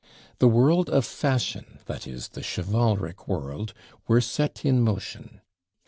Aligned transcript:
The 0.39 0.47
world 0.47 0.89
of 0.89 1.05
fashion, 1.05 1.77
that 1.85 2.07
is, 2.07 2.29
the 2.29 2.41
chivalric 2.41 3.27
world, 3.27 3.71
were 4.07 4.19
set 4.19 4.65
in 4.65 4.81
motion. 4.81 5.41